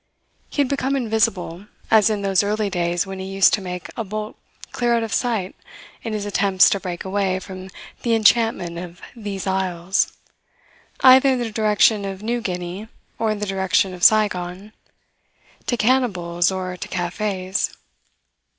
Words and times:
He 0.49 0.61
had 0.61 0.67
become 0.67 0.95
invisible, 0.95 1.67
as 1.91 2.09
in 2.09 2.23
those 2.23 2.41
early 2.41 2.71
days 2.71 3.05
when 3.05 3.19
he 3.19 3.25
used 3.27 3.53
to 3.53 3.61
make 3.61 3.87
a 3.95 4.03
bolt 4.03 4.35
clear 4.71 4.95
out 4.95 5.03
of 5.03 5.13
sight 5.13 5.55
in 6.01 6.13
his 6.13 6.25
attempts 6.25 6.71
to 6.71 6.79
break 6.79 7.05
away 7.05 7.37
from 7.37 7.69
the 8.01 8.15
enchantment 8.15 8.79
of 8.79 8.99
"these 9.15 9.45
isles," 9.45 10.11
either 11.01 11.29
in 11.29 11.37
the 11.37 11.51
direction 11.51 12.03
of 12.03 12.23
New 12.23 12.41
Guinea 12.41 12.87
or 13.19 13.29
in 13.29 13.37
the 13.37 13.45
direction 13.45 13.93
of 13.93 14.01
Saigon 14.01 14.73
to 15.67 15.77
cannibals 15.77 16.51
or 16.51 16.75
to 16.77 16.87
cafes. 16.87 17.77